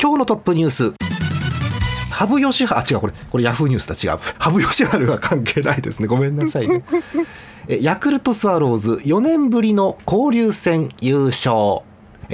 [0.00, 0.92] 今日のトップニュース。
[2.12, 4.20] 羽生善治あ違うこれこれヤフーニュースだ違う。
[4.38, 6.06] 羽生善治は関係ないですね。
[6.06, 6.84] ごめんなさいね。
[7.80, 11.80] ヤクルトスワローズ4年ぶりの交流戦優勝。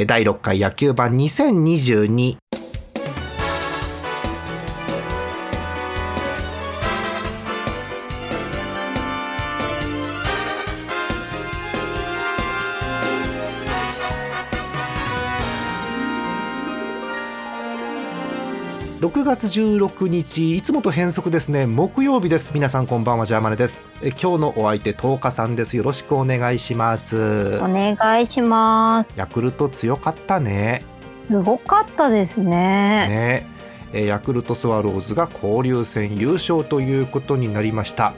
[0.07, 2.37] 第6回野球盤2022
[19.37, 21.67] 月16日いつもと変則ですね。
[21.67, 22.53] 木曜日です。
[22.55, 23.83] 皆さんこんばんはジャーマネです。
[24.01, 25.77] え今日のお相手10日さんです。
[25.77, 27.59] よろしくお願いします。
[27.59, 29.11] お願いします。
[29.17, 30.85] ヤクルト強かったね。
[31.29, 33.45] すごかったですね。
[33.93, 34.07] ね。
[34.07, 38.15] ヤクルトスワローズが交流戦優勝ということになりました。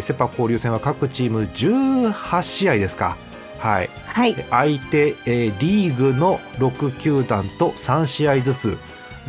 [0.00, 3.16] セパ交流戦は各チーム18試合ですか。
[3.58, 8.78] はい、はい、相手リーグの6球団と3試合ずつ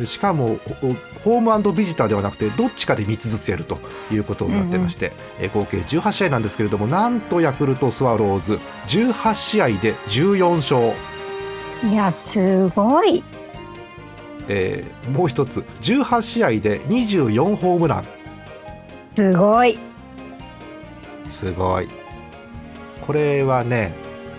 [0.06, 0.58] しかも
[1.22, 3.78] ホームビジターではなくてどっちかで3つずつやると
[4.10, 8.58] いうことになってまして、うんうん、合計18試合なんですけれどもなんとヤクルトスワローズ
[8.88, 10.92] 18試合で14勝。
[11.90, 13.24] いやすごい、
[14.48, 18.06] えー、もう一つ18試合で24ホームラン。
[19.16, 19.78] すごい。
[21.28, 21.88] すごい。
[23.00, 23.94] これはね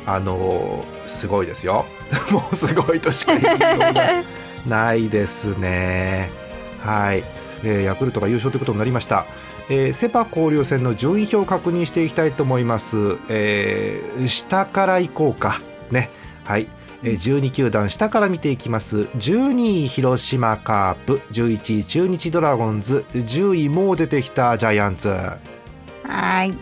[0.06, 1.86] あのー、すごいですよ。
[2.32, 4.26] もうすごいとしか言いようがない
[5.10, 6.30] ですね。
[6.80, 7.24] はい、
[7.64, 9.26] えー、ヤクルトが優勝ということになりました。
[9.70, 13.18] えー、セパ交流戦の順位表を確認していきたいと思います。
[13.30, 16.10] えー、下からいこうかね。
[16.44, 16.68] はい。
[17.04, 25.38] 12球団下から見ていきます12位広島カープ11位中日ドラゴンズ10位もう出てきたジャイアンツは
[26.46, 26.54] い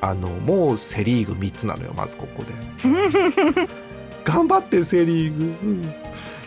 [0.00, 2.52] あのもうセ・リーグ3つなのよまずここで
[4.24, 5.94] 頑張ってセ・リーグ、うん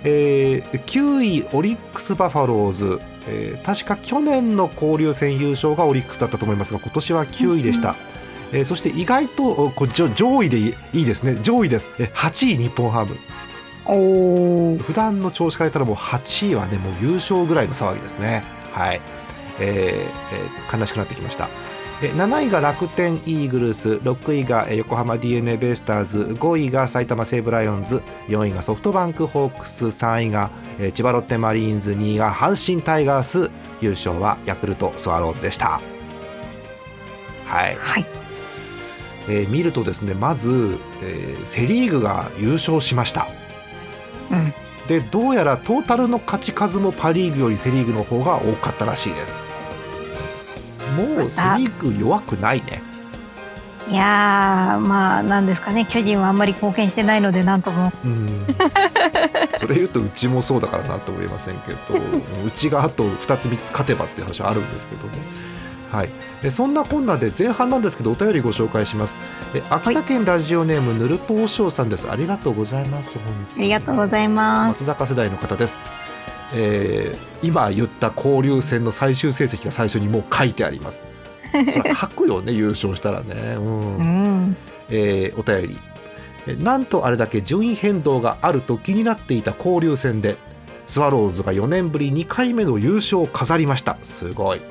[0.03, 7.95] えー、9位オリックス・バファローズ、えー、確か去年の交流戦優勝がオリックスだったと思いますが今年は9位でした、
[8.51, 11.37] えー、そして意外とこ上位でいいですね。
[11.41, 11.91] 上位です。
[11.91, 13.17] 8位日本ハム。
[13.85, 18.43] お普段の調子から言ったらもう8位はねもう優勝ぐらいの騒ぎですね。
[18.71, 19.01] はい、
[19.59, 21.49] えーえー、悲しくなってきました
[22.11, 30.51] 7位が楽天イーグルス6位が横浜 d n a ベイスターズ5位が埼玉西武ライオンズ4位がソフトバンクホークス3位が
[30.93, 35.81] 千葉ロッテマリーンズ2位が阪神タイガース優勝はヤクルトスワローズでした。
[37.53, 38.05] はい、はい、
[39.29, 43.27] えー、見るとですねまず、えー、セ・リーグが優勝しました、
[44.31, 44.53] うん、
[44.87, 49.37] でどうやらトータルの勝ち数もパ・リーグよりセ・リーグの方が多かったらしいです
[50.95, 52.81] もうセ・リーグ弱くないね。
[53.89, 55.85] いやまあなんですかね。
[55.85, 57.91] 巨人はあんまり貢献してないのでなんとも。
[58.05, 58.47] うん。
[59.57, 61.77] それ言うとうちもそうだからなんとも言えませんけど
[62.45, 65.13] うちがあと2つ3つ勝てばっていう話はあるんですけどね
[65.93, 66.09] はい、
[66.41, 69.21] えそんなこんなで前半なんですけどお便りご紹介します。
[69.53, 72.09] え秋田県ラジオネーム、はい、ぬるぽうしょうさんです。
[72.09, 74.81] ありがとうございますありがとうございます。
[74.81, 75.79] 松坂世代の方です。
[76.55, 81.03] えー、今言った交流戦の最終成績が最初にもう書いてあります。
[81.71, 83.55] それ書くよね優勝したらね。
[83.57, 84.57] うん、うん、
[84.89, 85.79] えー、お便り。
[86.63, 90.35] なんとあれだけ順位変動があると気になっていた交流戦で
[90.87, 93.97] スワローズが4年ぶり2回目の優勝を飾りました。
[94.03, 94.61] すごい、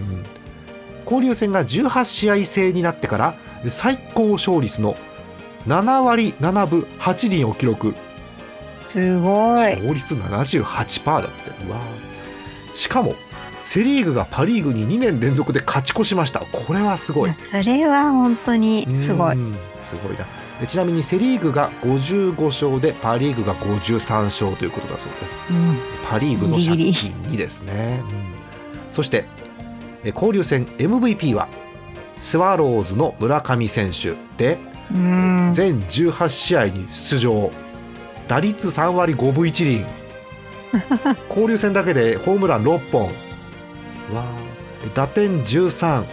[0.00, 0.22] うん、
[1.04, 3.34] 交流戦が18試合制になってから
[3.68, 4.96] 最高勝率の
[5.66, 7.94] 7割7分8厘を記録
[8.96, 9.76] すごい。
[9.76, 11.64] 勝率78%だって。
[11.66, 11.80] うわ。
[12.74, 13.14] しかも
[13.62, 16.40] セ・リーグがパ・リーグに2年連続で勝ち越しました。
[16.40, 17.34] これはすごい。
[17.50, 19.36] それは本当にすごい。
[19.80, 20.26] すごいな。
[20.66, 25.76] ちなみにセ・リーグが55勝でパ・リーグが53勝ということだそうです、うん、
[26.08, 28.34] パ・リーグの借金2ですね、うん、
[28.90, 29.26] そして
[30.02, 31.46] 交流戦 MVP は
[32.20, 34.58] スワローズの村上選手で
[34.90, 37.50] 全18試合に出場
[38.28, 39.84] 打率3割5分1厘。
[41.28, 43.10] 交流戦だけでホームラン6本。
[44.94, 46.04] 打点13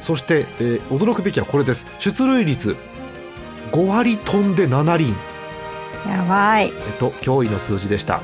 [0.00, 1.86] そして、えー、驚くべきはこれです。
[1.98, 2.76] 出塁率
[3.72, 5.14] 5割飛んで7厘。
[6.08, 8.20] やばい、えっと、驚異の数字でした。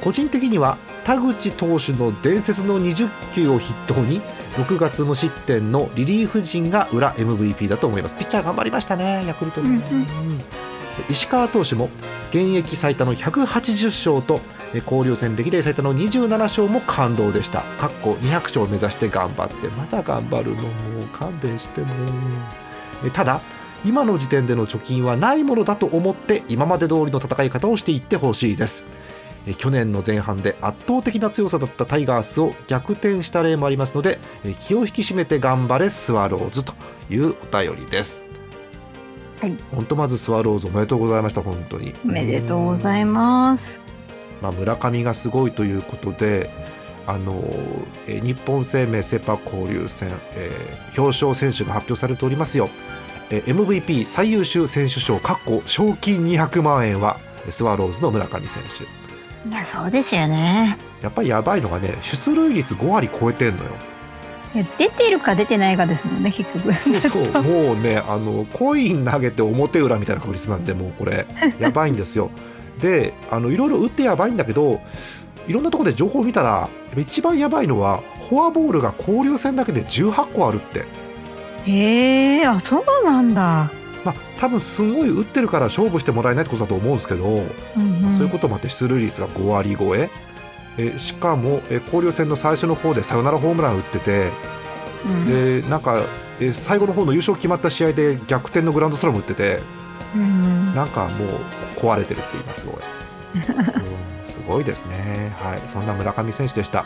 [0.00, 4.20] 個人的には田口投手の伝説の20球を筆頭に
[4.56, 8.14] 6月無失点のリリーフ陣が裏 MVP だと思います。
[8.14, 9.82] ピッチャー頑張りましたねヤクルトに、うんうん。
[11.08, 11.88] 石川投手も
[12.32, 14.40] 現役最多の180勝と
[14.74, 17.60] 交流戦歴代最多の27勝も感動でした。
[17.60, 20.68] かっこ200勝を目指して頑張ってまだ頑張るのも
[21.00, 21.88] う勘弁しても。
[23.12, 23.42] ただ
[23.84, 28.86] 今の時点での貯金はないものだと思って今まで通りの戦い方をしていってほしいです。
[29.58, 34.18] 去年の前半で圧倒的な強さだったタイガースを逆転した例もありますので
[34.60, 36.72] 気を引き締めて頑張れスワローズと
[37.10, 38.31] いうお便りです。
[39.74, 41.94] 本当まずスワローズおめでとうございました本当に。
[42.04, 43.74] おめでとうございます。
[44.40, 46.50] まあ、村上がすごいということで
[47.06, 47.42] あの
[48.06, 52.68] えー日本生命セ・パ交流戦、えー表彰選手が発表されておりますよ、
[53.30, 57.18] えー MVP 最優秀選手賞かっこ賞金200万円は
[57.50, 58.84] スワローズの村上選手。
[59.48, 60.78] いやそうですよね。
[61.02, 63.70] やっぱりやばいのがね出塁率5割超えてんのよ
[64.78, 66.74] 出てるか出てないかですもんね結局。
[66.82, 71.26] そうそう もうねあのコイン投げて表裏みたいな確率なんでもうこれ
[71.58, 72.30] やばいんですよ。
[72.80, 74.80] であのいろいろ打ってやばいんだけど
[75.46, 80.84] いろんなところで情報を見たら一番やばいのはフォアボールが交流戦だけで18個あるって。
[81.64, 83.70] へえあそうなんだ、
[84.04, 90.10] まあ多分すごい打ってるから勝負してもらえないってことだと思うんですけど、うんうん、そういうこともあって出塁率が5割超え
[90.78, 94.30] えしかもえ交流戦の最初の方でサヨナラホームラン打ってて
[95.06, 95.26] うん。
[95.26, 96.04] でなんか
[96.40, 99.60] え最後の方の優勝決まった試合で逆転のグランドスラム打ってて
[100.14, 100.74] うん。
[100.74, 101.28] なんかもう
[101.76, 102.76] 壊れてるって今すごい、
[103.34, 105.34] うん、すごいですね。
[105.40, 105.62] はい。
[105.72, 106.84] そんな村上選手でした。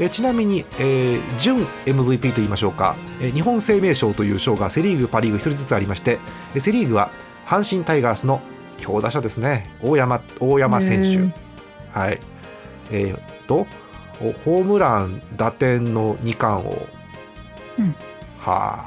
[0.00, 6.20] えちなみに、えー準 MVP と言いましょうか、えー日本生命賞という賞がセ・リーグ、パ・リーグ1人ずつありまして
[6.54, 7.10] えセ・リーグは
[7.46, 8.40] 阪神タイガースの
[8.78, 9.68] 強打者ですね。
[9.82, 12.20] 大山大山選手、はい
[12.90, 13.66] えーと
[14.20, 16.86] おホームラン打点の2冠王、
[17.78, 17.94] うん。
[18.38, 18.86] はあ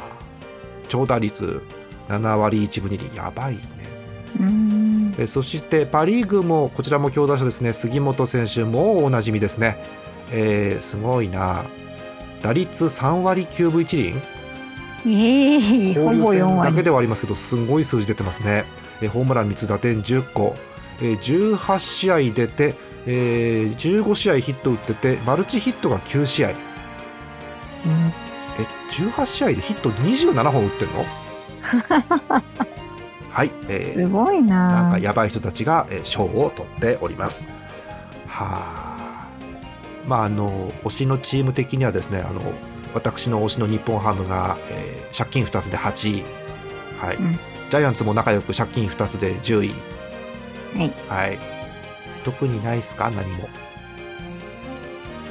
[0.89, 1.61] 長打率
[2.09, 3.15] 7割1分2厘。
[3.15, 3.61] やばいね。
[4.39, 5.15] うん。
[5.17, 7.71] えーそしてパ・リーグもこちらも強打者ですね。
[7.73, 9.77] 杉本選手もおなじみですね、
[10.31, 11.65] えーすごいな。
[12.41, 14.15] 打率3割9分1厘。
[15.07, 16.75] ええほぼ4交流戦だ割。
[16.75, 18.65] けではありますけどすごい数字出てますね、
[19.01, 20.55] えーホームラン3つ打点10個、
[21.01, 22.75] えー18試合出て、
[23.07, 26.49] えー15試合ヒット打っててマルチヒットが9試合。
[26.49, 26.55] うん。
[26.55, 26.57] え
[28.91, 31.05] 18試合でヒット27本打ってるの？
[33.31, 34.67] はい、えーすごいな。
[34.67, 37.47] なんかやばい人たちがえー賞を取っております。
[38.27, 39.27] はあ。
[40.07, 42.41] まああの推しのチーム的にはですね、あの
[42.93, 46.23] 私の推しの日本ハムが、えー借金2つで8位、
[46.97, 47.39] はい、うん。
[47.69, 49.75] ジャイアンツも仲良く借金2つで10位、
[50.77, 50.93] はい。
[51.09, 51.39] はい。
[52.23, 53.09] 特にないですか？
[53.11, 53.49] 何も。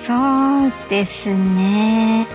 [0.07, 2.27] そうですね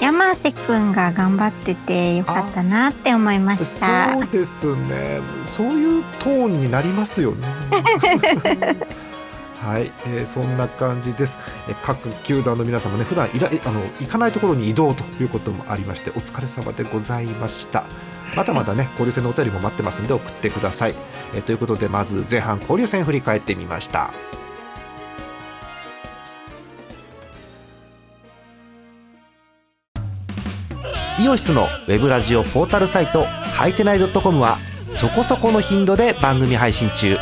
[0.00, 5.20] 山瀬くんが頑張っててよかったなって思いましたそうですね。
[5.44, 7.46] そういうトーンになりますよね。
[9.62, 11.38] はい、えーそんな感じです。
[11.68, 17.84] えー各球団の皆様ね、普段いらあの行かないところに移動ということもありまして、お疲れ様でございました。
[18.36, 20.94] まだまだね、交流戦のお便りも待ってますんで送ってください。
[21.34, 24.12] えということで、まず前半交流戦振り返ってみました。
[31.20, 34.56] イオシスのウェブラジオポータルサイトはいてない .com は
[34.90, 37.16] そこそこの頻度で番組配信中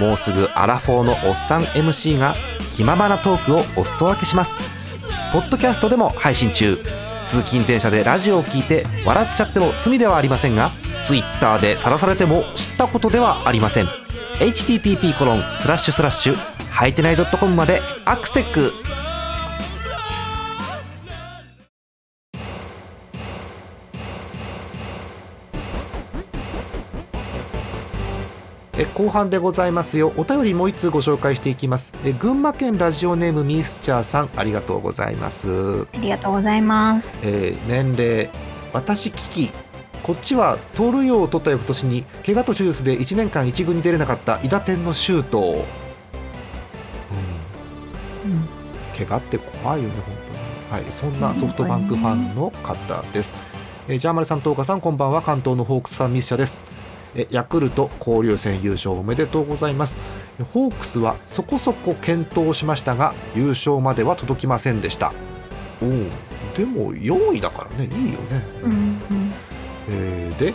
[0.00, 2.34] もうすぐアラフォーのおっさん MC が
[2.74, 4.62] 気ままなトークをお裾分けします
[5.32, 6.76] ポッドキャストでも配信中
[7.28, 10.70] 通勤電車でラジオを聞いて笑っちゃっても罪ではありませんが
[11.06, 13.86] Twitter で晒されても知ったことではありません。
[14.38, 16.34] http コロンスラッシュスラッシュ
[16.70, 18.72] はいてない .com までアクセック
[28.80, 30.12] え後半でございますよ。
[30.16, 31.92] お便りもう一通ご紹介していきます。
[32.04, 37.08] え群馬県ラジオネームミスチャーさんありがとうございます、ありがとうございます。
[37.24, 38.30] えー年齢
[38.72, 39.50] 私危機
[40.04, 45.64] こっちは盗塁王を取った翌年に怪我と手術で1年間1軍に出れなかった伊田天のシュートを、
[48.24, 48.48] うん、うん
[48.96, 50.14] 怪我って怖いよね本
[50.70, 50.82] 当に。
[50.84, 53.34] はいそんなソフトバンクファンの方です、
[53.88, 55.20] えージャーマルさん東花さんこんばんは。
[55.20, 56.60] 関東のホークスファンミッシャです。
[56.60, 56.67] え
[57.30, 59.98] ヤクルト交流戦優勝おめでとうございます。
[60.40, 65.12] えホークスはそこそこ検討しましたが優勝までは届きませんでした。
[65.82, 65.88] おお
[66.56, 69.32] でも4位だからねいいよね、うんうん。
[69.90, 70.54] えーで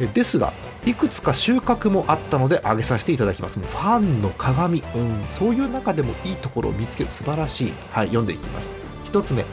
[0.00, 0.52] えですが
[0.86, 3.58] いくつか収穫もあったので挙げさせていただきます。
[3.60, 8.72] ファンの鏡、うん、そういう中でもいいところを見つける素晴らしい、はい、読んでいきます。
[9.04, 9.44] 一つ目。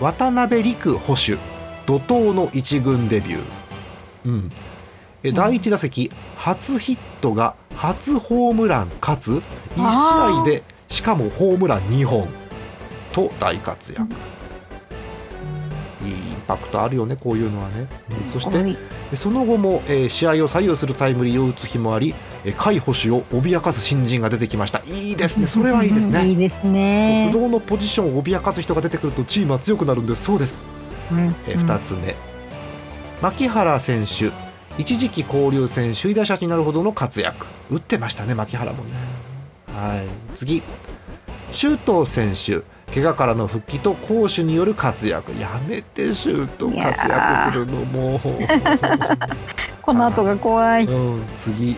[0.00, 1.36] 渡辺陸捕手。
[1.88, 3.40] 怒涛の一軍デビュー、
[4.26, 4.77] うん、え
[5.32, 9.32] 第1打席、初ヒットが初ホームランかつ。
[9.32, 9.42] 1
[9.76, 12.28] 試合でしかもホームラン2本。
[13.12, 14.06] と大活躍。
[16.04, 17.88] いいインパクトあるよねこういうのはね、
[18.24, 18.30] うん。
[18.30, 24.80] そしてその後も、えー試合を左右するタイムリーを打つ日もありえ甲斐捕手を脅かす新人が出てきました。
[24.86, 25.46] いいですね。
[25.46, 26.26] それはいいですね。
[26.26, 27.30] いいですね。
[27.32, 27.40] 不。
[27.40, 30.24] 動のポジションを脅かす人が出てくるとチームは強くなるんです。
[30.24, 30.62] そうです、
[31.10, 31.34] うん。
[31.48, 32.14] え2つ目。
[33.20, 34.30] 牧原選手
[34.78, 37.46] 一時期交流戦首位打者になるほどの活躍。
[37.68, 38.92] 打ってましたね牧原もね。
[39.74, 40.36] はい。
[40.36, 40.62] 次。
[41.50, 42.62] 周東選手
[42.94, 45.32] 怪我からの復帰と攻守による活躍。
[45.38, 48.20] やめて周東活躍するのもう。
[49.82, 50.84] この後が怖い。
[50.84, 51.76] うん、次。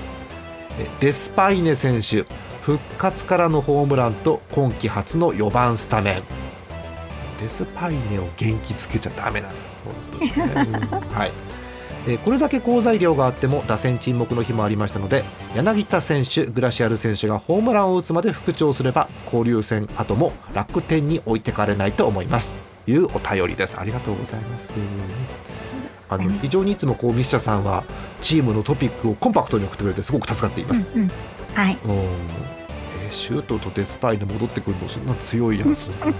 [0.78, 2.24] えデスパイネ選手。
[2.60, 6.22] 復活からのホームランと今季初の4番スタメン。
[7.40, 9.54] デスパイネを元気づけちゃダメなの。
[10.18, 11.18] 本当にね、うん。
[11.18, 11.49] はい
[12.08, 15.22] えこれだけ好材料があっても打線沈黙の日もありましたので
[15.54, 22.54] 柳田選手グラシアル選手がホームランを打つまで復調すれば交流戦後も楽天に置いてかれないと思います。
[22.86, 23.78] というお便りです。
[23.78, 24.72] ありがとうございます。
[26.08, 27.84] あの非常にいつもこうミスチャさんは
[28.20, 30.90] チームのトピックをコンパクトに送ってくれてすごく助かっています。
[30.92, 31.10] うんうん。
[31.54, 31.78] はい。
[33.12, 36.14] シュートとデスパイで戻ってくるのそんな強いやつ、 うん。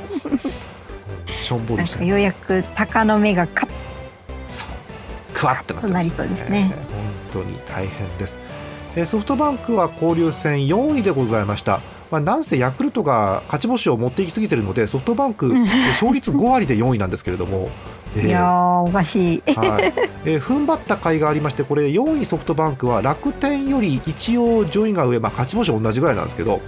[1.43, 3.67] しょんぼりしてかようやく鷹の目がカ
[5.41, 6.73] クワってなってますなりそうですね。
[7.33, 8.39] 本当に大変です、
[8.97, 11.81] えーソフトバンクは交流戦4位でございました。
[12.11, 15.65] まあ、なんせヤクルトが勝ち星を持っていきすぎてるのでソフトバンクうん。
[15.65, 17.69] 勝率5割で4位なんですけれども、
[18.17, 19.53] えーいやーおかしい。
[19.55, 19.85] はい。
[20.25, 26.61] えー踏ん張った甲斐がありましてこれ4位ソフトバンクは楽天より一応順位が上、まあ、勝ち星は同じぐらいなんですけど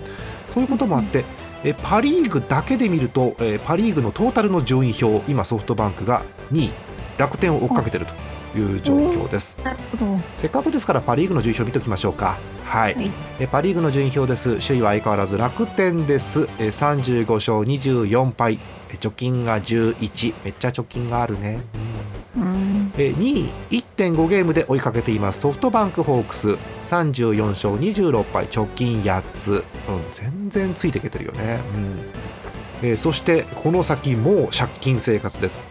[0.51, 1.25] そういうこともあって、
[1.65, 6.71] えーパ・リーグだけで見ると、えーパ・リーグのトータルの順位表今ソフトバンクが2位。
[7.19, 8.15] 楽天を追っかけてると
[8.57, 9.59] いう状況です。
[9.65, 10.21] なるほど。
[10.37, 12.37] せっかくですからパ・リーグの順位表見ておきましょうか。
[12.65, 13.11] はい、はい。
[13.41, 14.57] えーパ・リーグの順位表です。
[14.67, 18.59] 首位は相変わらず楽天です、えー35勝24敗。
[18.91, 21.63] えー貯金が11めっちゃ貯金があるね、
[22.37, 22.43] うん。
[22.43, 22.93] うん。
[22.97, 25.41] えー2位1.5ゲームで追いかけています。
[25.41, 26.57] ソフトバンクホークス。
[26.85, 28.47] 34勝26敗。
[28.47, 29.63] 貯金8つ、うん、
[30.13, 31.61] 全然ついていけてるよね、
[32.83, 32.89] うん。
[32.89, 35.63] えーそしてこの先もう借金生活です、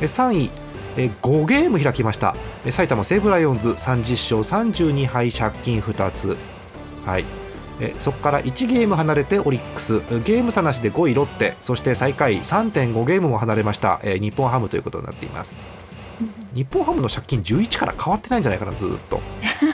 [0.00, 0.50] えー3位、
[0.96, 6.36] えー5ゲーム開きました、えー埼玉西武ライオンズ30勝32敗借金2つ。
[7.06, 7.24] はい。
[7.80, 10.00] えーそこから1ゲーム離れてオリックス。
[10.24, 11.54] ゲーム差なしで5位ロッテ。
[11.62, 15.56] そして最下位3.5ゲームも離れました、えー日本ハムということになっています。
[16.54, 19.20] 日本ハムの借金11から変わってないんじゃないかなずーっと。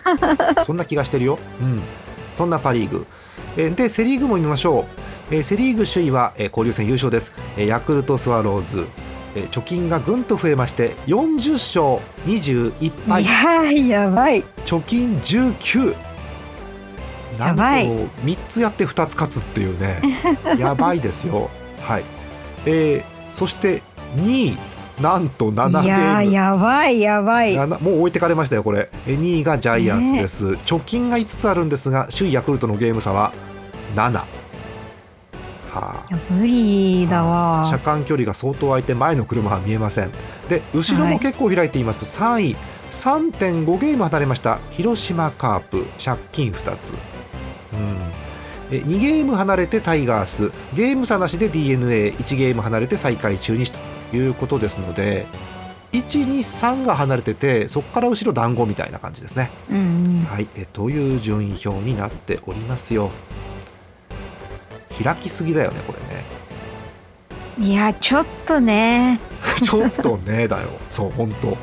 [0.64, 1.82] そんな気がしてるよ、うん、
[2.32, 3.06] そんなパ・リーグ。
[3.56, 4.86] えーでセ・リーグも見ましょ
[5.30, 8.86] う、えーセ・リーグ首位は、えー交流戦優勝です、えーヤクルトスワローズ、
[9.34, 13.22] えー貯金がぐんと増えまして40勝21敗。
[13.22, 14.42] いやーやばい。
[14.64, 15.94] 貯金19
[17.38, 17.86] なんとやばい。
[17.86, 20.00] 3つやって2つ勝つっていうね。
[20.58, 21.50] やばいですよ。
[21.82, 22.04] はい、
[22.66, 23.82] えーそして
[24.16, 24.58] 2位。
[25.00, 26.30] なんと7ゲーム。
[26.30, 27.56] ーやばいやばい。
[27.56, 28.90] もう置いてかれましたよこれ。
[29.06, 33.32] え2位がジャイアンツです、貯金が5つあるんですが首位ヤクルトのゲーム差は
[33.94, 34.22] 7
[35.70, 36.16] はあ。
[36.30, 37.66] 無理だわ。
[37.68, 40.10] 車間距離が相当空いて前の車は見えません。
[40.48, 42.56] で後ろも結構開いています、3位。
[42.90, 44.58] 3.5ゲーム離れました。
[44.72, 45.84] 広島カープ。
[46.02, 46.98] 借金2つ、うん、
[48.70, 50.50] え2ゲーム離れてタイガース。
[50.74, 55.26] ゲーム差なしで d n a 1ゲーム離れて最下位中日ということですので
[55.92, 59.50] 123が離れててそこから後ろ団子みたいな感じですね。
[59.70, 60.26] うん。
[60.28, 63.10] はい、えという順位表になっておりますよ
[65.02, 66.24] 開きすぎだよねこれね
[67.58, 67.64] うん。
[67.64, 69.20] いやちょっとね。
[69.62, 71.56] ちょっとねだよそう本当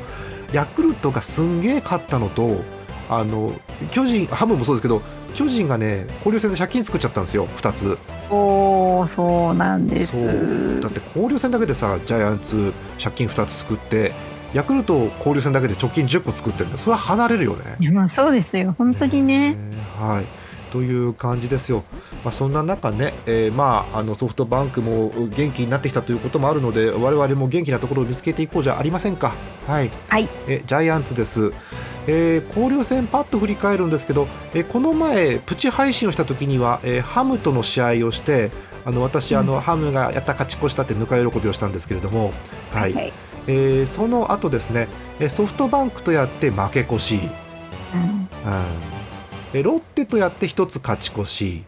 [0.52, 2.62] ヤクルトがすんげえ勝ったのと
[3.08, 3.52] あの
[3.90, 5.02] 巨人ハムもそうですけど
[5.34, 7.98] 巨人がね交流戦で借金作っちゃったんですよ2つ
[8.30, 10.12] おーそうなんです。
[10.12, 14.12] そうだって交流戦だけでさジャイアンツ借金2つ作って
[14.54, 19.50] ヤクルト交流戦だけで貯金10個作ってるんだよそれは離れるよねいやまあそうですよ本当にね。
[19.50, 19.56] ね
[19.98, 20.24] はい
[20.70, 21.84] という感じですよ、
[22.24, 29.34] まあ、そんな中ね、えーまあ、あのソフトバンクも元気になってきたということもあるので我々も元気なところを見つけていこうじゃありませんか。
[29.66, 30.28] はい、はい。
[30.48, 31.52] えジャイアンツです、
[32.06, 38.50] えー交流戦パッと振り返るんですけど、えーこの前プチ配信をした時には、えーハムとの試合をして
[38.84, 42.32] あの私、あのハムがやった勝ち越したってぬか喜びをしたんですけれども、
[42.72, 43.12] はいはい。
[43.48, 47.20] えーその後ですねえーソフトバンクとやって負け越し、
[47.94, 48.00] うん。
[48.00, 48.95] うん
[49.54, 51.64] えロッテとやって1つ勝ち越し、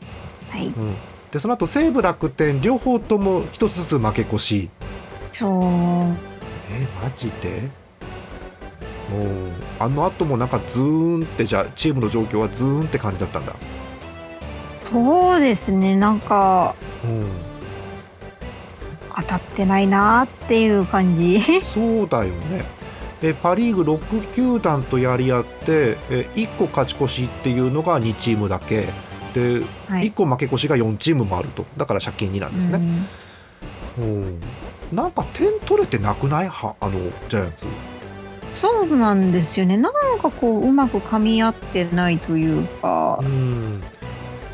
[0.50, 0.66] はい。
[0.66, 0.94] うん、
[1.30, 4.70] でその後西武楽天両方とも1つずつ負け越し。
[5.32, 5.50] そう。
[6.70, 7.70] えマジで？
[9.10, 9.28] もう
[9.78, 13.54] あの後もなんかズーンってじゃあチームの状況はズーンって感じだったんだ、
[14.90, 17.26] そうですねなんかうん、
[19.16, 21.40] 当たってないなっていう感じ。
[21.64, 22.64] そうだよね
[23.22, 28.88] えパ・リーグ6球団とやり合って、え1個勝ち越しっていうのが2チームだけ。
[29.34, 30.10] で、はい。
[30.10, 31.64] 1個負け越しが4チームもあると。
[31.76, 32.78] だから借金2なんですね、
[33.98, 34.40] うんうん。
[34.92, 36.48] なんか点取れてなくない？
[36.48, 36.92] はあの
[37.28, 37.66] ジャイアンツ。
[38.54, 39.76] そうなんですよね。
[39.76, 43.18] なんかこう、うまく噛み合ってないというか。
[43.22, 43.82] う、ん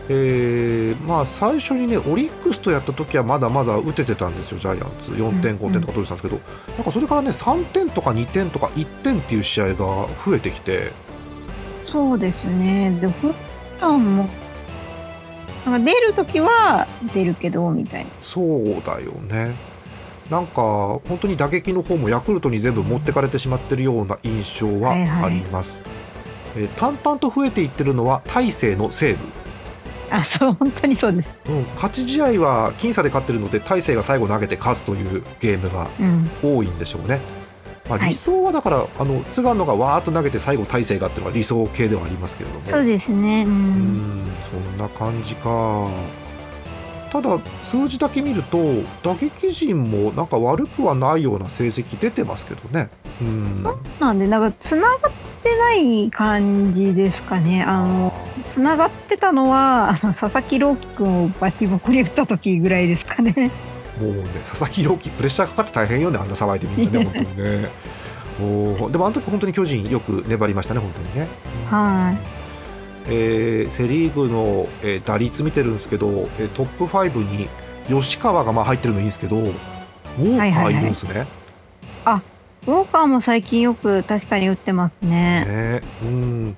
[0.08, 5.10] えーまあ最初にねオリックスとやった時はまだまだ打ててたんですよジャイアンツ。
[5.12, 6.40] 4点5点とか取れてたんですけど、
[6.76, 9.76] なんかそれからね3点とか2点とか1点っていう試合が
[10.24, 10.92] 増えてきて。
[11.86, 12.90] そうですね。
[13.00, 13.32] で、普
[13.80, 14.28] 段も、
[15.64, 18.10] なんか出るときは出るけど、みたいな。
[18.20, 19.54] そうだよね。
[20.30, 25.24] なんか本当に打撃の方もヤクルトに全部持ってかれてしまってるような印象ははいはい。
[25.24, 25.78] あります、
[26.56, 29.18] えー淡々と増えていってるのは大勢の西武
[30.10, 31.28] あ、そう、本当にそうです。
[31.48, 36.30] うん、勝ち試合は僅差で勝ってるので大勢が最後投げて勝つというゲームがうん。
[36.42, 37.20] 多いんでしょうね、
[37.88, 43.44] まあ、はい理想はだから、あの菅野がわーっと投げて最後大勢がっていうのが理想系ではありますけれどもそうですね。
[43.44, 43.48] う。
[43.48, 45.88] うんんそんな感じか
[47.14, 48.58] ただ数字だけ見ると
[49.04, 52.90] 打撃陣もなんか悪くはないような成績出てますけどね
[53.20, 53.64] うん
[54.00, 54.98] なんで、なんか、つながっ
[55.44, 57.62] てない感じですかね。
[57.62, 58.12] あの、
[58.50, 63.52] つながってたのは、あの、佐々木朗希君をバチボコに打った時ぐらいですかね。
[64.00, 67.68] もうね佐々木朗希プレッシャーかかって大変よねあんな騒いでみんなね 本当にね
[68.40, 71.28] おーでもあの時本当に巨人よく粘りましたね本当にね
[71.70, 72.33] はい。
[73.06, 77.48] えーセ・リーグの、えー打率見てるんですけど、えートップ5に
[77.88, 81.26] 吉川がまあ入ってるのいいんですけどウォーカーいるんですね。
[82.66, 85.44] ウォーカーも最近よく確かに打ってますね。
[85.44, 86.56] ねうん。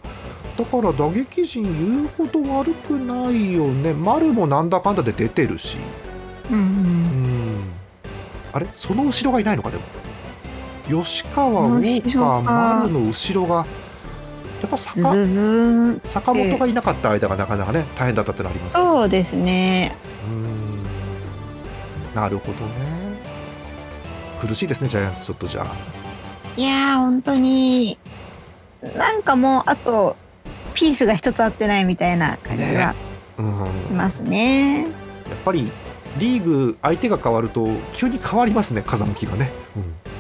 [0.57, 3.93] だから打撃陣言うほど悪くないよね。
[3.93, 5.79] 丸もなんだかんだで出てるし、
[6.49, 6.61] うんう。
[6.61, 6.65] うん。
[7.57, 7.65] ん、
[8.53, 8.69] あれ？
[8.73, 9.83] その後ろがいないのかでも。
[11.03, 13.67] 吉川ウォーカー丸の後ろが
[14.67, 16.33] やっぱズ坂。
[16.33, 19.93] 坂本がいなかった間がなかなかね大変だったってのありますそうですね。
[20.29, 20.85] うーん。
[22.15, 23.07] なるほどね。
[24.41, 25.67] 苦しいですねジャイアンツちょっとじゃあ。
[26.57, 27.99] いやー、本当に、
[28.97, 30.17] なんかもう、あと、
[30.75, 32.95] ピースが一つ合ってないみたいな感じが
[33.39, 33.47] うん。
[33.89, 34.83] しますね。
[34.83, 34.89] やっ
[35.45, 35.71] ぱり
[36.19, 39.51] リーグ相手が変わると急に変わりますね風向きがね、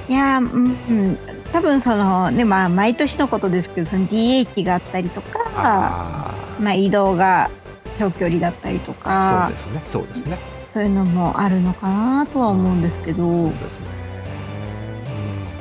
[0.08, 1.18] いやー、うん、うん。
[1.56, 7.50] 多分その、ね、まあ、毎年のことですけど、その DH があったりとか、あまあ、移動が
[7.98, 9.82] 長距離だったりとあそうかで、すね。
[9.86, 10.38] そうですね。
[10.74, 13.22] そういうのもあるのかなとは思うんですけど。
[13.22, 13.86] そう、ですね、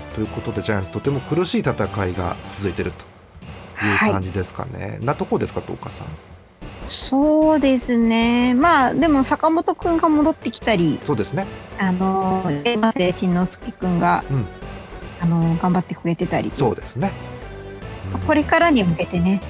[0.10, 3.06] うん、ということでジャイアンツとても苦しい戦いが続いてると
[3.86, 4.12] いうはい。
[4.12, 6.08] 感じですかね、なとこですか東花さん？
[6.90, 8.54] そうですね。
[8.54, 11.46] まあ、でも坂本くんが戻ってきたり、そうですね。
[11.80, 14.46] あの、山瀬慎之介くんが、うん
[15.26, 17.12] あの、頑張ってくれてたり、そうですね、
[18.14, 18.20] うん。
[18.22, 19.42] これからに向けてね、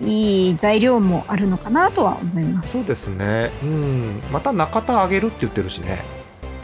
[0.00, 0.08] うん。
[0.08, 2.72] いい材料もあるのかなとは思います。
[2.72, 5.98] そうですね、うん、また中田上げるって言ってるしね。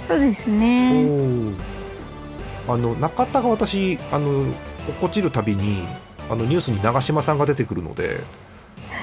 [0.06, 1.06] そうですね。
[2.68, 5.82] あの中田が私あの落っこちるたびに
[6.30, 8.20] あのニュースに長嶋さんが出てくるので。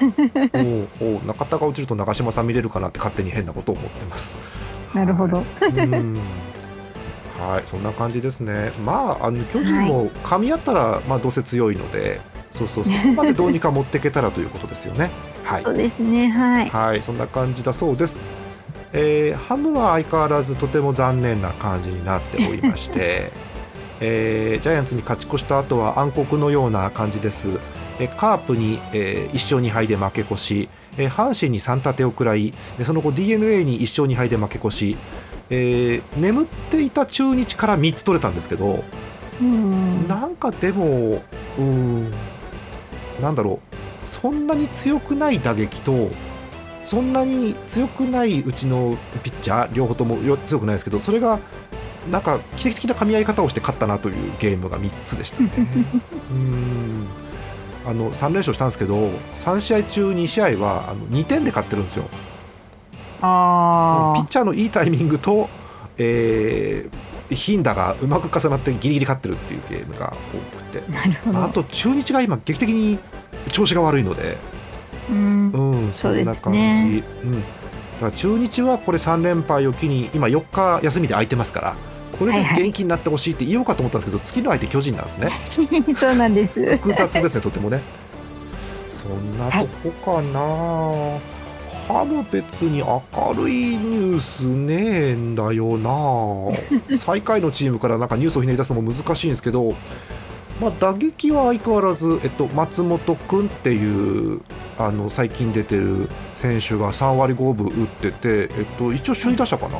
[0.00, 4.38] おーおー中田が落ちると長嶋さん見れるかなって勝手に変なことを思ってます。
[4.94, 5.38] なるほど。
[5.38, 5.70] はい。
[5.72, 6.18] うん
[7.40, 8.72] はいそんな感じですね。
[8.84, 12.20] まああの巨人も噛み合ったら、まあどうせ強いので
[12.52, 15.10] そうそうそこまでどうにか持っていけたらということですよね。
[15.44, 16.28] はいそうですね。
[16.28, 16.68] はい。
[16.68, 18.20] はい、そんな感じだそうです。
[18.92, 23.32] えーハムは相変わらずとても残念な感じになっておりまして、
[24.00, 27.48] えージャイアンツに勝ち越した後は暗黒のような感じです。
[27.98, 34.96] えーカープに、え1勝2敗で負け越し、えー阪神に3立てを食らい、でその後 d n a に1勝2敗で負け越し、
[35.50, 38.84] えー眠っていた中日から3つ取れたんですけど、
[39.40, 40.06] うん。
[40.08, 41.22] なんかでも、
[41.58, 42.10] うーん、
[43.20, 43.60] なんだろ
[44.04, 46.10] う、そんなに強くない打撃と、
[46.84, 51.38] そんなに強くないうちのピッチャー、両方ともよ強くないですけど、それが、
[52.10, 55.50] なんか奇跡的な噛み合い方をして勝ったなというゲームが3つでしたね。
[56.30, 57.06] うーん
[57.86, 62.04] あの3連勝したんですけど、3試合中2試合はあの2点で勝ってるんですよ。
[63.20, 65.48] あピッチャーのいいタイミングと、
[65.98, 70.82] えー、頻打がうまく重なってギリギリ勝ってるっていうゲームが多くて。
[70.88, 70.90] あ。
[70.92, 71.42] なるほど。
[71.44, 72.98] あと中日が今劇的に
[73.52, 74.36] 調子が悪いので、
[75.10, 75.50] うん。
[75.50, 77.46] うん、そんな感じ、うん、だ
[77.98, 81.76] から中日はこれ3連敗を機に今4日休みで空いてますから
[82.18, 85.30] これではいはい元気になってほしいって言おうかと思ったんですけど、次の相手巨人なんですね
[85.96, 86.76] そうなんです。
[86.76, 87.80] 複雑ですねとてもね
[88.90, 91.18] そんなとこかな、
[91.92, 93.02] ハム別に明
[93.34, 95.90] るいニュースねえんだよな。
[96.96, 99.74] 最下位のチームからなんかニュースをひねり出すのも難しいんですけど、
[100.60, 104.40] まあ、打撃は相変わらず、えっと、松本君っていう
[104.78, 109.78] あの最近出てる選手が3割5分打ってて、えっと、一応首位打者かな、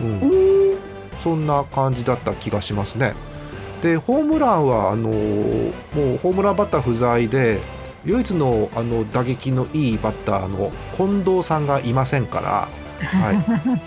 [0.00, 0.76] うん、
[1.20, 3.14] そんな感じだった気がしますね。
[3.82, 7.60] でホームランはあのもうホームランバッター不在で
[8.04, 12.68] 唯一のあの打撃のいいバッターの近藤さんがいませんから、
[13.06, 13.36] はい、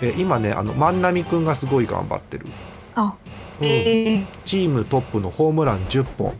[0.02, 2.46] え今ねあの万波君がすごい頑張ってる、
[2.94, 3.14] あ、
[3.60, 3.66] うん。
[3.66, 6.32] えー、チームトップのホームラン10本。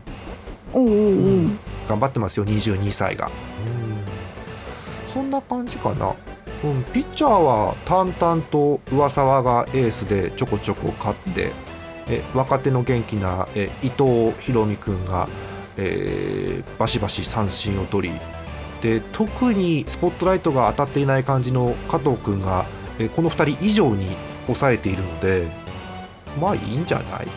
[0.73, 1.49] おうおうおう。
[1.87, 3.31] 頑張ってますよ22歳が、
[5.13, 6.13] そんな感じかな、
[6.63, 11.51] うん、ピッチャーは淡々と上沢がエースでちょこちょこ勝って
[12.09, 15.27] え若手の元気なえ伊藤大美君が、
[15.77, 18.15] えーバシバシ三振を取り
[18.81, 22.65] で特にスポットライトが当たっていない感じの加藤君が
[22.99, 25.47] えこの2人以上に抑えているので
[26.39, 27.27] まあいいんじゃない、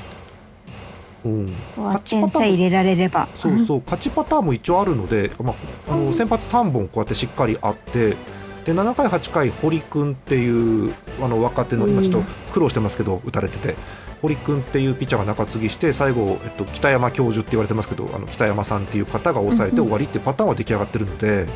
[1.24, 3.28] うん、勝ちパ点ターン入れられれば。
[3.34, 5.54] そうそう勝ちパターンも一応あるので、ま
[5.88, 8.16] あ、あの先発3本こうやってしっかりあって
[8.64, 12.20] で7回、8回堀君っていうあの若手の今ちょっと
[12.52, 13.74] 苦労してますけど打たれてて
[14.22, 21.46] 堀君っていうピッチャーが中継ぎして最後、えっと、北山教授って言われてますけどあの北山さんっていう方が抑えて終わりっていうパターンは出来上がってるので、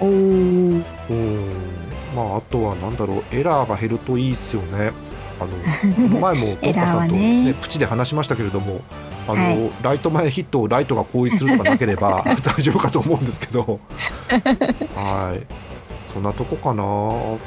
[0.00, 0.08] おお。
[0.08, 0.82] うん
[2.14, 4.92] まあ、あとはなんだろうエラーが減るといいですよね。
[5.40, 8.82] あのこの前も トッカさんと、ねね、プチで話しましたけれども
[9.26, 9.70] あの、はい。
[9.82, 13.80] ライト前ヒットをライトが後遺するとかなければ 大丈夫かと思うんですけど。
[14.94, 15.73] はい
[16.14, 16.82] そんなとこかな。
[16.82, 16.86] あ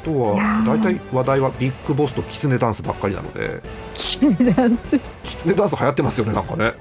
[0.04, 0.66] とはー。
[0.66, 3.62] 大体話題はビッグボスとキツネダンスばっかりなので。
[3.94, 4.78] キツネダン
[5.24, 6.72] キツネダンス流行ってますよねなんかね。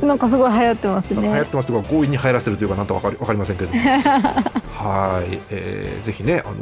[0.00, 1.16] スなんかすごい流行ってますね。
[1.16, 3.76] うん流行ってますが強引に入らせてるというかなんとわかりわかりませんけれど。
[3.76, 3.82] も
[4.78, 6.58] はい、えーぜひね、あのー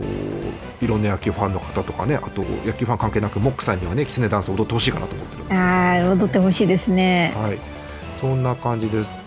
[0.82, 7.32] いろんな野球ファンの方とかねあと野球ファン関係なくモックさんにはねキツネダンス踊ってほしいかなと思ってるんですよああ、踊ってほしいですね。
[7.36, 7.58] はい、
[8.20, 9.25] そんな感じです。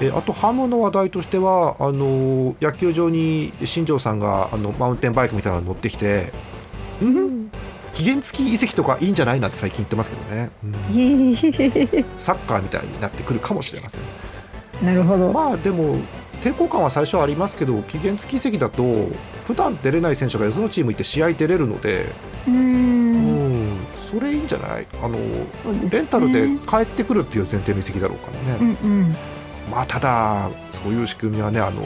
[0.00, 6.32] えあとハムの話題としてはあのー野球場に新庄さんがあのマウンテンバイクみたいなの乗ってきて、
[7.02, 7.50] うん、
[7.92, 11.36] 期限付き移籍とかいいんじゃないなんて最近言ってますけどね、うん
[12.18, 14.00] サッカーみたいになってくるかもしれません。
[14.84, 15.30] なるほど。
[15.32, 15.98] まあでも
[16.42, 18.82] 抵抗感は最初はありますけど期限付き移籍だと
[19.46, 22.06] 普段出れない選手がよそのチーム行って試合出れるので、
[22.48, 23.76] うんん、
[24.10, 24.86] それいいんじゃない？
[25.02, 28.76] あのねレンタルで帰ってくるっていう前提の移籍だろうからね。
[28.82, 29.16] うんうん。
[29.70, 31.82] まあただそういう仕組みはねあの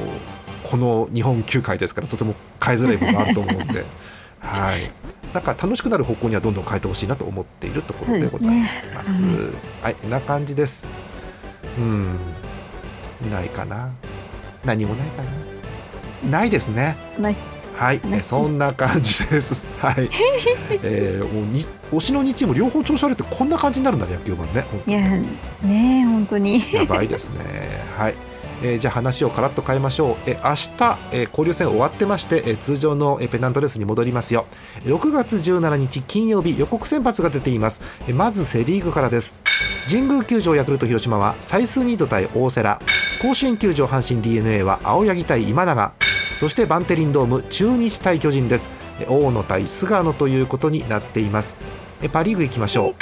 [0.62, 3.84] この日本球界ですからとても変えづらい部分があると思うんで。
[4.40, 4.90] はい。
[5.32, 8.56] なんか楽しくなる方向にはどんどん変えてほしいなと思っているところでござい
[8.94, 9.18] ます。
[9.18, 9.24] す
[9.82, 9.94] はい。
[9.94, 10.90] こんな感じです。
[11.76, 12.18] うん。
[13.30, 13.90] ないかな。
[14.64, 15.30] 何もないかな。
[16.30, 16.96] ないですね。
[17.76, 19.66] はい、えそんな感じです。
[19.80, 20.08] はい。
[20.82, 24.64] えー、もうに推しの2チーム両方調子悪いってこんな感じになるんだね野球盤ね。
[24.86, 26.72] いや、ねえ、本当に。
[26.72, 27.40] やばいですね。
[27.96, 28.14] はい。
[28.62, 30.16] えーじゃあ話をカラッと変えましょう。
[30.26, 34.46] えー明日、えー交流戦終わってまして、えー通常の、えーペナントレースに戻りますよ。
[34.84, 37.82] 6月17日金曜日予告先発が出ています。
[38.06, 39.34] えーまずセ・リーグからです。
[39.88, 42.78] 神宮球場ヤクルト広島はサイスニード対大瀬良
[43.20, 45.92] 甲子園球場阪神 d n a は青柳対今永
[46.36, 48.70] そしてバンテリンドーム中日対巨人です。
[49.00, 51.56] え大野対菅野ということになっています。
[52.02, 52.94] えパ・リーグ行きましょう。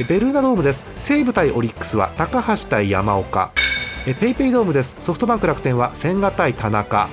[0.00, 0.84] えベルーナドームです。
[0.98, 3.52] 西武対オリックスは高橋対山岡。
[4.06, 4.96] えペイペイドームです。
[5.00, 7.08] ソフトバンク楽天は千賀対田中。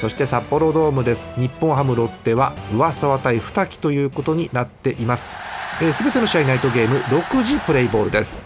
[0.00, 1.28] そして札幌ドームです。
[1.36, 5.30] 日本ハムロッテは上沢対二木ということになっています。
[5.92, 8.42] すべ、ての試合ナイトゲーム6時プレイボールです。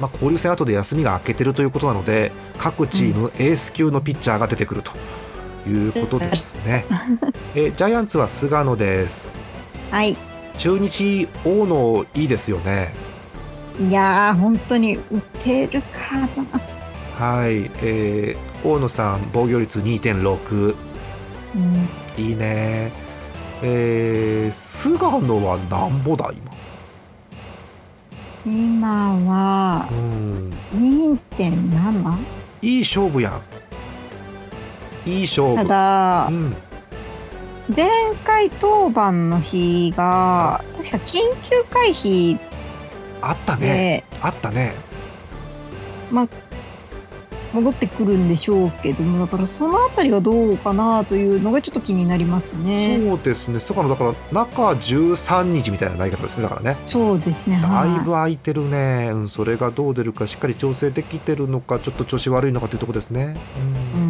[0.00, 4.90] まあ、交流戦後で休みが明けてるということなので各チームエース級のピッチャーが出てくると。
[5.66, 6.84] いうことですね、
[7.54, 9.34] えジャイアンツは菅野です。
[9.90, 10.16] はい。
[10.58, 12.92] 中日大野いいですよね。
[13.88, 16.26] いやー、本当に打てるかな。
[17.16, 20.76] はい、えー大野さん防御率2.6
[21.56, 22.92] うん、いいね。
[23.62, 26.52] えー菅野はなんぼだ今？
[28.44, 30.52] 今はうん。
[30.76, 32.16] 2.7?
[32.62, 33.42] いい勝負やん
[35.06, 36.56] いい勝た負だう、ん、
[37.74, 37.88] 前
[38.24, 42.38] 回当番の日が、確か緊急回避
[43.20, 44.74] あったねで、あったね。
[46.10, 46.28] まあ、
[47.52, 53.00] 戻ってくるんでしょうけども、だからそのあたりがどうかなというのがちょっと気になりますね。
[53.06, 53.60] そうですね。
[53.60, 56.76] 菅野だから中13日みたいな投げ方ですねだからね。
[56.86, 57.60] そうですね。
[57.62, 63.36] だいぶは空いてるね、うん、それがどう出るかしっかり調整できてるのかちょっと調子悪いのかというところですね、
[63.96, 64.01] うん。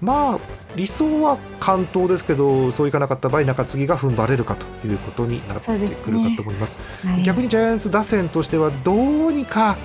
[0.00, 0.38] まあ
[0.76, 7.22] 理想は関東ですけどそういかなかった場合中継ぎが踏ん張れるかということになってくるかと思います、はい。
[7.22, 9.76] 逆にジャイアンツ打線としてはどうにか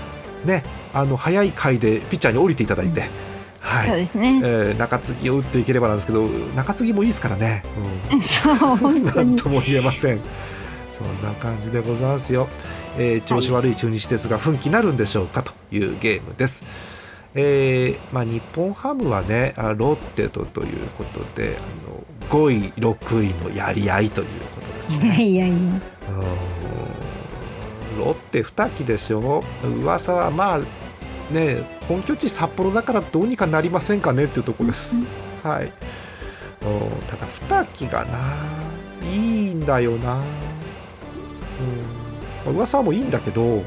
[0.46, 3.10] ねあの早い回でピッチャーに降りていただいて、
[3.62, 3.88] はい。
[3.88, 4.42] そうですね。
[4.44, 7.64] えー中継ぎを打っていければなんですけど中継ぎもいいですからね、
[8.12, 9.06] うん。
[9.06, 10.20] なんとも言えません。
[10.94, 12.48] そんな感じでございますよ、
[12.98, 16.64] えー調子悪い中日ですが奮起なるんでしょうかというゲームです
[17.34, 25.56] えーまあ、日本ハムはねあロッテとということであの5位6位のやり合いということですねいやいや。
[25.56, 25.82] うん
[27.98, 30.60] ロッテ2期でしょ噂はまあ
[31.34, 35.02] ね本拠地札幌だからどうにかなりませんかねっていうところです。
[35.44, 35.66] はい。
[35.66, 35.72] うん
[37.08, 37.28] ただ
[37.66, 38.20] 2期がな
[39.04, 40.16] いいんだよな。
[40.16, 40.22] うん
[42.46, 43.64] まあ噂はもういいんだけど、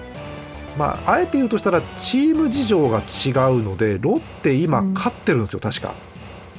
[0.77, 5.95] まああえて言うとしたらチーム事情が違うのでロッテ今うん勝ってるんですよ確か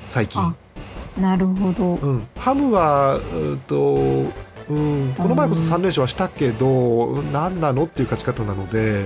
[0.09, 0.41] 最近。
[0.41, 0.55] あ
[1.19, 1.95] なるほど。
[1.95, 4.31] うん、ハムはうーと、
[4.69, 6.67] うん、この前こそ3連勝はしたけど、
[7.05, 9.05] うん何なのっていう勝ち方なので、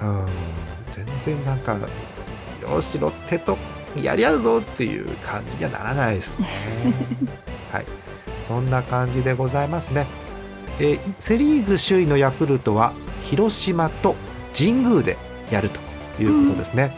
[0.00, 0.26] うん、
[0.90, 1.78] 全然なんか
[2.62, 3.56] よしロッテと
[4.02, 6.48] やり合うぞっていう感じにはならないですね。
[7.72, 7.86] はい、
[8.44, 10.06] そんな感じでございますね。
[10.78, 14.14] えーセ・リーグ首位のヤクルトは広島と
[14.56, 15.16] 神宮で
[15.50, 15.80] やると
[16.22, 16.94] いうことですね。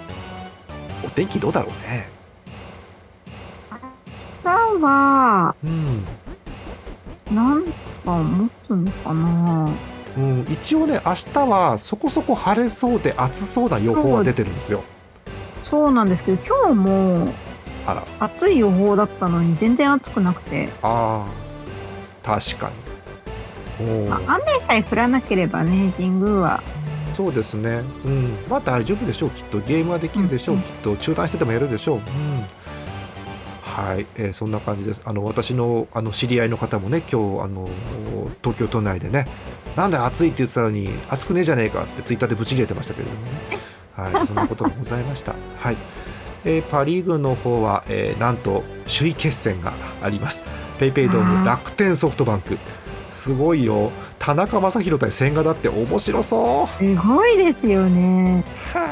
[1.04, 2.08] お天気どうだろうね。
[4.42, 6.04] さあは、うん。
[7.34, 7.72] なんか
[8.06, 9.70] 持つのかな？
[10.16, 14.82] うん、一応ね明日はそこそこ晴れそうで暑そうな予報は出てるんですよ。
[15.62, 17.32] そうなんですけど、今日も
[17.86, 18.02] あら。
[18.18, 22.74] 暑い予報だったのに全然暑くなくて、あー確かに
[24.08, 26.62] まあ、雨さえ降らなければね、神宮は。
[27.12, 27.82] そうですね。
[28.04, 28.36] うん。
[28.48, 29.58] まあ大丈夫でしょうきっと。
[29.60, 30.96] ゲームはできるでしょう、うんきっと。
[30.96, 32.02] 中断しててもやるでしょう、うん、
[33.62, 35.02] はい、えーそんな感じです。
[35.04, 37.68] あの私のあの知り合いの方もね今日あの
[38.42, 39.26] 東京都内でね
[39.76, 43.30] なんで暑いって言ってたのに暑くねえじゃねえかっつってツイッターでブチ切れてましたけれどもね。
[43.94, 44.26] はい。
[44.26, 45.34] そんなことがございました。
[45.60, 45.76] はい、
[46.44, 50.44] えーパ・リーグの方は、えーなんと首位決戦があります。
[50.78, 52.58] ペイペイドーム楽天ソフトバンク
[53.18, 53.90] すごいよ。
[54.18, 56.66] 田中将大対千賀だって面白そう。
[56.68, 58.44] すごいですよね。
[58.72, 58.84] は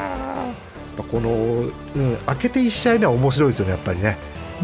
[0.53, 0.67] あ。
[1.03, 4.17] この、うん、開けて1試合目は面白いですよねやっぱりね、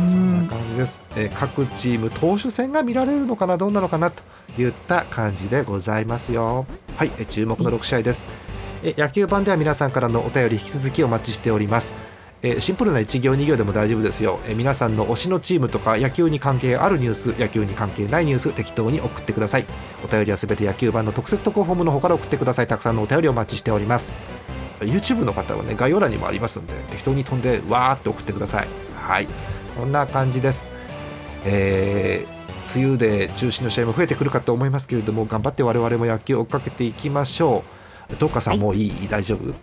[0.03, 4.23] うそんなん感じです、えー各チーム投手戦が見られるのかなどうなのかなと
[4.59, 6.65] いった感じでございますよ。
[6.97, 8.27] はい、えー注目の6試合です、
[8.83, 11.93] えー野球版では皆さんからのお便り引き続きお待ちしております
[12.45, 19.65] えーシンプルな1行2行でも大丈夫ですよ、えー皆さんの推しのチームとか野球に関係あるニュース野球に関係ないニュース適当に送ってください。
[20.03, 22.67] お便りはすべて野球版の特設投稿フォームの方から送ってください。
[22.67, 24.13] たくさんのお便りお待ちしております。
[24.81, 28.67] YouTube の方はね概要欄にもありますので適当に飛んでわーって送ってください。
[28.95, 29.27] はい。
[29.77, 30.69] こんな感じです。
[31.45, 32.33] えー
[32.77, 37.61] 梅雨で中止の試合も増えてくるかと思いますけれども頑張って我々も野球を追っかけていきましょ
[38.09, 38.15] う。
[38.15, 38.59] どうかさん、はい。
[38.61, 39.07] もういい？
[39.09, 39.53] 大丈夫？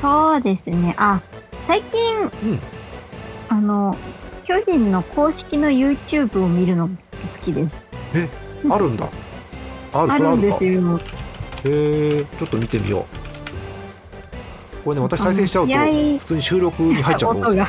[0.00, 0.94] そうですね。
[0.98, 1.20] あ、
[1.66, 2.30] 最近、うん。
[3.48, 3.96] あの、
[4.44, 6.94] 巨人の公式の YouTube を見るのが
[7.32, 7.70] 好きです。
[8.70, 9.08] あるんだ。
[9.92, 11.00] あるあるんですよ。
[11.64, 13.04] へえちょっと見てみよう。
[14.84, 17.66] これね私再生しちゃうと普通に収録に入っちゃうと思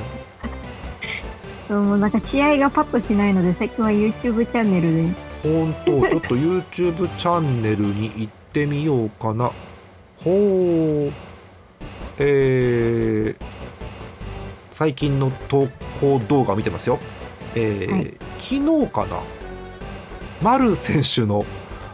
[1.67, 5.03] そうもうなんか試合がパッとしないので、最近は YouTube チャンネルで。
[5.43, 9.51] 本当ちょっと YouTube チャンネルに行ってみようかな。
[10.23, 11.13] ほう
[12.19, 13.56] えー
[14.77, 15.67] 最近の投
[15.99, 16.99] 稿動画を見てますよ。
[17.55, 18.13] えーはい。
[18.37, 19.23] 昨日かな？
[20.43, 21.45] 丸選手の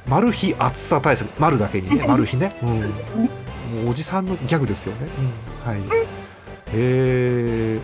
[0.06, 1.30] マル秘暑さ対策。
[1.39, 2.84] 丸だけにねマル秘ね、うん、も
[3.86, 5.08] うおじさんのギャグですよね、
[5.65, 5.82] うん、はい。
[6.74, 7.80] え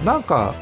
[0.00, 0.54] ーなんか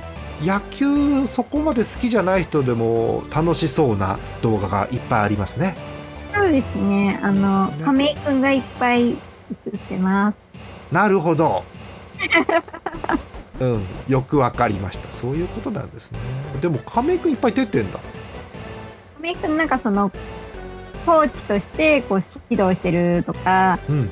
[0.43, 5.77] 野球そこまで好きじゃない人でも楽しそうな動画がいっぱいありますね。
[6.35, 7.21] そうですね。
[7.23, 9.17] あのね、亀井くんがいっぱい映っ
[9.87, 10.37] てます。
[10.91, 11.63] なるほど
[13.63, 13.87] うん。
[14.09, 15.13] よくわかりました。
[15.13, 16.19] そういうことなんですね。
[16.61, 18.01] でも亀井君いっぱい出てんだ。
[19.17, 20.11] 亀井くんなんかその、
[21.07, 24.11] コーチとしてこう指導してるとか、うん。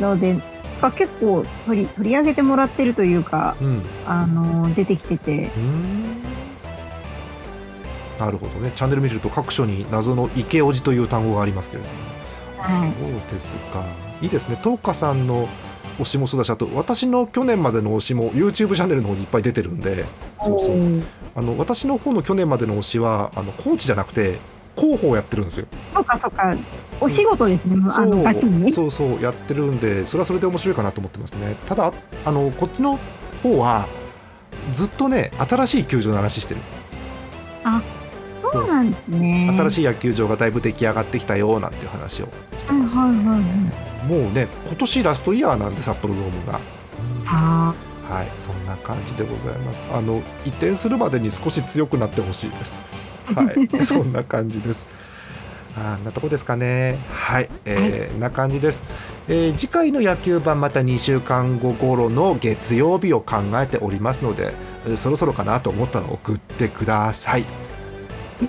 [0.00, 0.36] ので、
[0.80, 3.82] が結構取り取り上げてもらってるというか、うん。
[4.06, 5.50] あの、出てきてて、
[8.18, 8.72] なるほどね。
[8.76, 11.94] チャンネル見ると各所に謎の池おじという単語がありますけれども、
[12.58, 12.92] はい。
[12.92, 13.84] そうですか。
[14.20, 14.58] いいですね。
[14.62, 15.48] 東花さんの
[15.98, 20.04] 推しもそうだしあと私の去年までの推しも YouTube チャンネルの方にいっぱい出てるんで
[20.40, 20.74] そうそう。
[20.74, 21.04] うん。
[21.34, 24.38] あの私の方の去年までの推しはあのコーチじゃなくて
[24.76, 25.66] 広報をやってるんですよ。
[25.94, 26.56] そうかそうか、
[27.00, 28.72] お仕事ですね、あその、ガチうに。
[28.72, 29.22] そうそう。
[29.22, 31.56] やってるんでそれはそれで面白いかなと思ってますね。
[31.66, 31.92] ただ
[32.24, 32.98] あのこっちの
[33.42, 33.86] 方は
[34.72, 36.60] ずっとね新しい球場の話してる。
[38.52, 39.54] そうなんですね。
[39.56, 42.28] 新しい野球場がだいぶ出来上がってきたよなんていう話を
[42.58, 43.91] してます、はいはいはい。
[44.06, 46.60] もうね今年ラストイヤーなんで札幌ドームが。
[47.26, 47.74] あ。
[48.04, 49.86] はいそんな感じでございます。
[49.92, 52.80] あの移転するまでに少し強くなってほしいです。
[53.34, 53.42] は
[53.80, 54.86] いそんな感じです。
[55.76, 56.98] あんなとこですかね。
[57.10, 58.84] はい、えーな感じです、
[59.28, 64.52] えー次回の野球版また2週間後頃の月曜日を考えておりますので
[64.86, 67.44] えーそろそろかなと思ったら送ってください。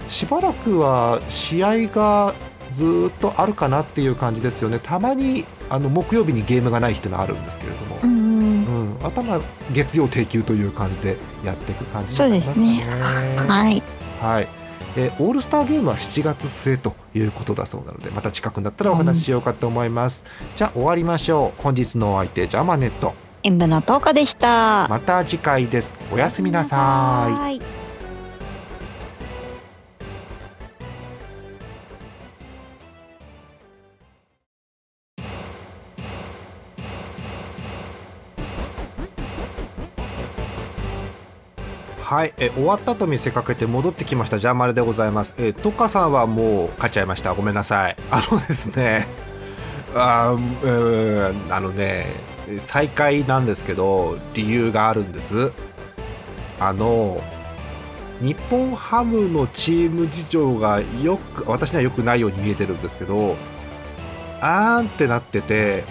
[0.09, 2.33] しばらくは試合が
[2.73, 4.79] ずーっとあるかなっていう感じですよね。
[4.81, 7.97] たまにあの木曜日にゲームがない日っていうのはあるんですけれども。
[7.97, 8.65] ー、うんうん。
[8.65, 9.39] うん、頭
[9.71, 12.85] 月曜定休という感じでやっていく感じになりますかね。
[13.47, 13.83] はい。
[14.19, 14.47] はい。
[14.95, 21.61] えーオールスターゲームは7月末ということだそうなのでまた近くなったらお話ししようかと思います、じゃあ終わりましょう。
[21.61, 23.13] 本日のお相手ジャマネット。
[23.43, 24.87] 演舞の10日でした。
[24.87, 25.95] また次回です。
[26.11, 27.72] おやすみなさい
[42.23, 42.33] はい。
[42.37, 45.35] え終わったと見せかけて戻ってきましたジャーマルでございます。
[45.39, 47.33] え、トカさんはもう勝っちゃいました。
[47.33, 47.97] ごめんなさい。
[48.09, 49.07] あのですね、
[49.93, 52.05] あーうーんあのね、
[52.59, 55.51] 再開なんですけど理由があるんです。
[56.61, 57.21] あの
[58.21, 63.35] 日本ハムのチーム事情がよく私にはよくないように見えてるんですけど、
[64.39, 65.83] あーんってなってて。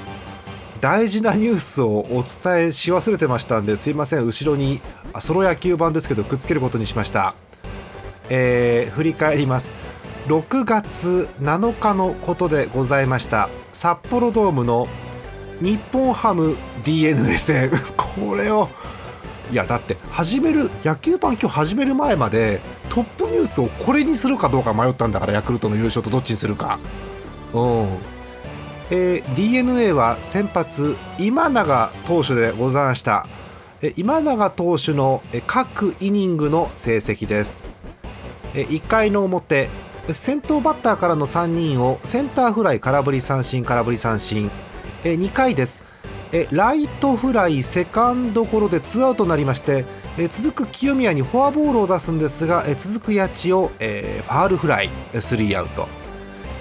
[0.81, 4.81] 大事なニュースをお伝えし忘れてましたんですいません後ろに
[5.13, 7.35] あソロ野球版ですけどくっつけることにしました、
[8.31, 9.75] えー振り返ります。
[10.27, 13.49] 6月7日のことでございました。
[13.73, 14.87] 札幌ドームの
[15.61, 18.69] 日本ハム d n a 戦これを
[19.51, 26.79] いやだって始める野球版今日始める前までトップニュースをこれにするかどうか迷ったんだからヤクルトの優勝とどっちにするか。
[27.53, 27.89] うん。
[28.91, 33.27] えー d n a は先発今永投手でございました。
[33.97, 37.65] 今永投手の各イニングの成績です。
[38.55, 39.69] 1回の表
[40.13, 44.49] 先頭バッターからの3人をセンターフライ空振り三振空振り三振。
[45.03, 45.81] 2回です。
[46.53, 49.85] ライトフライセカンドゴロでツーアウトになりまして
[50.31, 54.91] 続く清宮にフォアボールを出すんですが続く谷内をファールフライ
[55.21, 55.89] スリーアウト。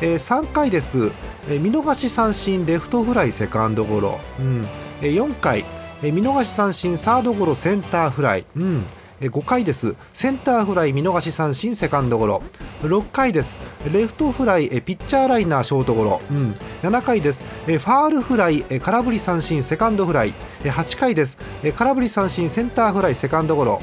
[0.02, 1.12] 3回です、
[1.48, 4.68] 見逃し三振レフトフライセカンドゴロ、うん。
[5.02, 5.64] 4回、
[6.04, 8.86] え見逃し三振サードゴロセンターフライ、うん。
[9.22, 9.96] 5回です。
[10.14, 12.44] センターフライ見逃し三振セカンドゴロ。
[12.82, 13.60] 6回です。
[13.94, 17.44] レフトフライピッチャーライナーショートゴロ、うん、7回です。
[17.66, 20.34] ファールフライ空振り三振セカンドフライ。
[20.64, 21.38] え8回です。
[21.76, 23.82] 空振り三振センターフライセカンドゴロ。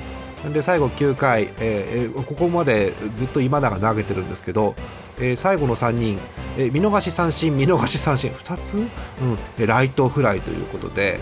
[0.52, 4.74] で最後9回、えーここまでずっと今永投げてるんですけど、
[5.20, 6.18] えー最後の3人、
[6.56, 8.32] 見逃し三振見逃し三振。
[8.32, 9.66] 2つ、うん。
[9.68, 11.20] ライトフライということで、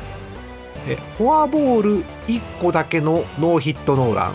[0.87, 4.35] えフォアボール1個だけのノーヒットノーラン。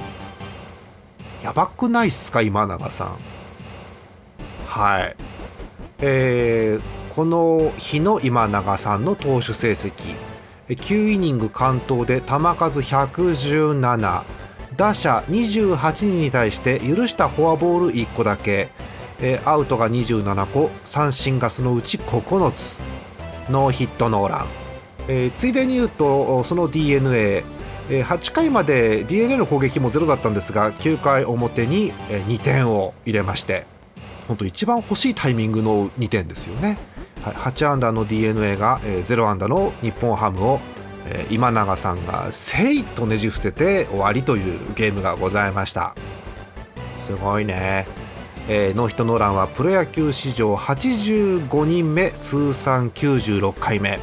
[1.44, 3.18] やばくないっすか今永さん。
[4.68, 5.16] はい。
[6.00, 10.16] えーこの日の今永さんの投手成績。
[10.70, 14.24] 9イニング完投で球数117
[14.78, 18.70] 打者28人に対して許したフォアボール1個だけ、
[19.20, 20.70] えアウトが27個。
[20.86, 22.80] 三振がそのうち9つ。
[23.50, 24.48] ノーヒットノーラン、
[25.12, 27.44] えーついでに言うとその DNA
[27.90, 33.66] 8回まで d n a の攻撃もゼロだったんですが9回表に2点を入れまして
[34.30, 36.78] 本当一番欲しいタイミングの2点ですよね、
[37.22, 40.60] はい、8安打の d n a が、えー0安打の日本ハムを
[41.30, 45.94] 今永さんがせいとねじ伏せて終わりというゲームがございました。
[47.00, 47.86] すごいね、
[48.48, 54.00] えーノーヒットノーランはプロ野球史上85人目通算96回目、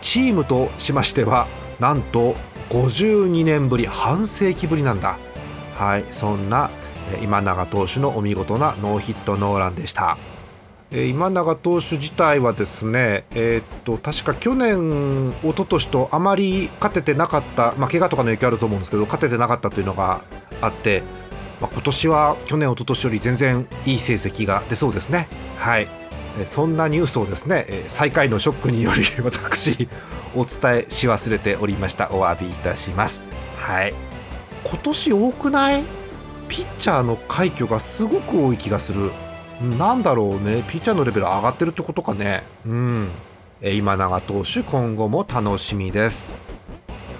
[0.00, 1.46] チームとしましては
[1.78, 2.36] なんと
[2.70, 5.18] 52年ぶり半世紀ぶりなんだ。
[5.76, 6.70] はいそんな
[7.22, 10.16] 今永投手のお見事なノーヒットノーランでした。
[10.92, 20.20] 今永投手自体はですね、えーっと確か去年、一昨年とあまり勝ててなかった、まあ、怪我とかの影響あると思うんですけど、勝ててなかったというのが
[20.60, 21.04] あって、
[21.60, 25.28] まあ、今年は去年、一昨年より全然いい成績が出そうですね。
[25.58, 25.99] はい。
[26.46, 29.88] そんなニュースをですね、最下位のショックにより 私
[30.34, 32.10] お伝えし忘れておりました。
[32.12, 33.26] お詫びいたします。
[33.58, 33.94] はい。
[34.64, 35.82] 今年多くない？
[36.48, 39.10] ピッチャーの快挙がすごく多い気がする。
[39.78, 40.64] なんだろうね。
[40.68, 42.42] ピッチャーのレベル上がってるってことかね。
[42.66, 43.08] うん。
[43.62, 46.34] 今永投手今後も楽しみです。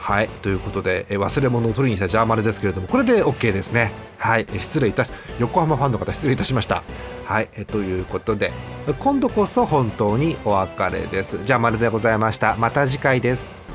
[0.00, 3.92] はいということでえ忘れ物を取りに来たジャーマルですけれどもこれで OK ですね。
[4.18, 6.82] はい失礼いたし横浜ファンの方失礼いたしました。
[7.26, 8.50] はいえということで
[8.98, 11.38] 今度こそ本当にお別れです。
[11.44, 12.56] ジャーマルでございました。
[12.56, 13.69] また次回です。